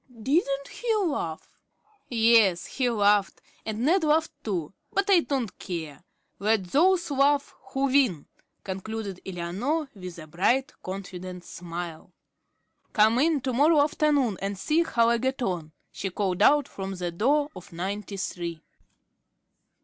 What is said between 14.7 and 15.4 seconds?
how I